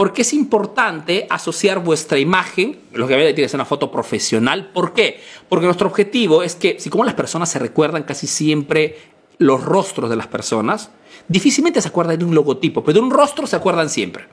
[0.00, 4.70] ¿Por qué es importante asociar vuestra imagen, lo que tiene que ser una foto profesional?
[4.72, 5.20] ¿Por qué?
[5.46, 8.96] Porque nuestro objetivo es que, si como las personas se recuerdan casi siempre
[9.36, 10.88] los rostros de las personas,
[11.28, 14.24] difícilmente se acuerdan de un logotipo, pero de un rostro se acuerdan siempre.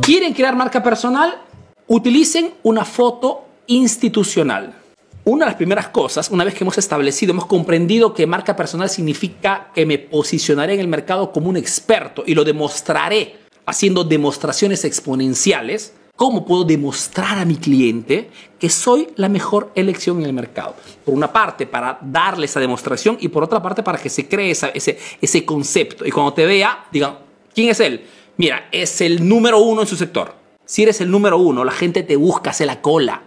[0.00, 1.42] ¿Quieren crear marca personal?
[1.88, 4.76] Utilicen una foto institucional.
[5.24, 8.88] Una de las primeras cosas, una vez que hemos establecido, hemos comprendido que marca personal
[8.88, 14.84] significa que me posicionaré en el mercado como un experto y lo demostraré haciendo demostraciones
[14.84, 20.76] exponenciales, ¿cómo puedo demostrar a mi cliente que soy la mejor elección en el mercado?
[21.04, 24.50] Por una parte, para darle esa demostración y por otra parte, para que se cree
[24.50, 26.06] ese, ese concepto.
[26.06, 27.18] Y cuando te vea, digan,
[27.54, 28.04] ¿quién es él?
[28.36, 30.34] Mira, es el número uno en su sector.
[30.64, 33.22] Si eres el número uno, la gente te busca, hace la cola.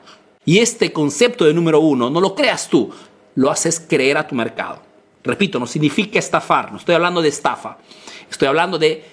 [0.45, 2.91] Y este concepto de número uno no lo creas tú,
[3.35, 4.79] lo haces creer a tu mercado.
[5.23, 7.77] Repito, no significa estafar, no estoy hablando de estafa.
[8.29, 9.03] Estoy hablando de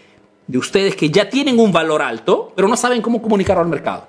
[0.46, 4.06] de ustedes que ya tienen un valor alto, pero no saben cómo comunicarlo al mercado.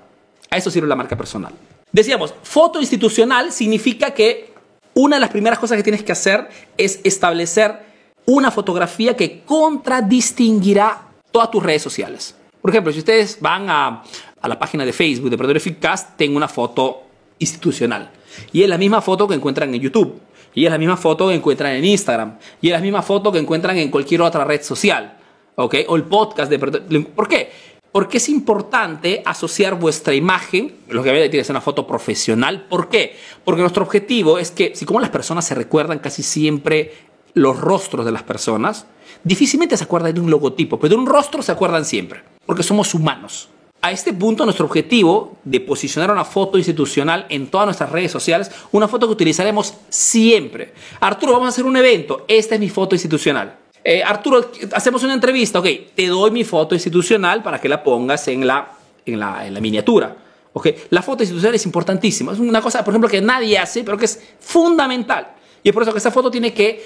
[0.50, 1.52] A eso sirve la marca personal.
[1.92, 4.52] Decíamos, foto institucional significa que
[4.94, 7.78] una de las primeras cosas que tienes que hacer es establecer
[8.26, 12.34] una fotografía que contradistinguirá todas tus redes sociales.
[12.60, 14.02] Por ejemplo, si ustedes van a,
[14.42, 17.02] la página de Facebook de Perdedor Eficaz, tengo una foto
[17.38, 18.10] institucional.
[18.52, 20.20] Y es la misma foto que encuentran en YouTube.
[20.54, 22.38] Y es la misma foto que encuentran en Instagram.
[22.62, 25.18] Y es la misma foto que encuentran en cualquier otra red social.
[25.56, 25.74] ¿Ok?
[25.88, 26.58] O el podcast de...
[26.58, 27.50] ¿Por qué?
[27.92, 32.66] Porque es importante asociar vuestra imagen, lo que tiene que ser una foto profesional.
[32.68, 33.16] ¿Por qué?
[33.44, 36.92] Porque nuestro objetivo es que, si como las personas se recuerdan casi siempre
[37.34, 38.86] los rostros de las personas,
[39.22, 42.94] difícilmente se acuerdan de un logotipo, pero de un rostro se acuerdan siempre, porque somos
[42.94, 43.48] humanos.
[43.80, 48.50] A este punto, nuestro objetivo de posicionar una foto institucional en todas nuestras redes sociales,
[48.72, 50.72] una foto que utilizaremos siempre.
[51.00, 52.24] Arturo, vamos a hacer un evento.
[52.26, 53.58] Esta es mi foto institucional.
[53.86, 58.26] Eh, Arturo, hacemos una entrevista, ok, te doy mi foto institucional para que la pongas
[58.28, 58.72] en la,
[59.04, 60.16] en la, en la miniatura.
[60.54, 60.76] Okay.
[60.90, 62.32] La foto institucional es importantísima.
[62.32, 65.26] Es una cosa, por ejemplo, que nadie hace, pero que es fundamental.
[65.62, 66.80] Y es por eso que esa foto tiene que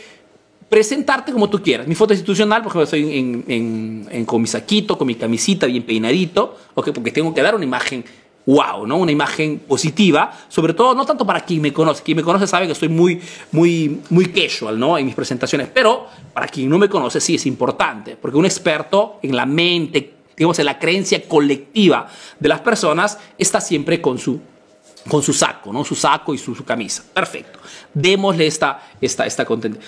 [0.69, 1.87] presentarte como tú quieras.
[1.87, 5.82] Mi foto institucional, por ejemplo, estoy en, en, con mi saquito, con mi camisita bien
[5.82, 8.04] peinadito, okay, porque tengo que dar una imagen
[8.48, 8.97] wow, ¿no?
[8.97, 12.64] Una imagen positiva, sobre todo no tanto para quien me conoce, quien me conoce sabe
[12.64, 13.20] que estoy muy,
[13.53, 14.97] muy, muy casual, ¿no?
[14.97, 19.19] En mis presentaciones, pero para quien no me conoce sí es importante, porque un experto
[19.22, 22.08] en la mente, digamos, en la creencia colectiva
[22.41, 24.41] de las personas está siempre con su
[25.10, 25.84] con su saco, ¿no?
[25.84, 27.03] Su saco y su, su camisa.
[27.14, 27.58] Perfecto.
[27.92, 29.81] Démosle esta, esta, esta contenta.